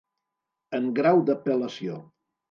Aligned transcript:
En 0.77 0.87
grau 0.99 1.21
d'apel·lació. 1.27 1.99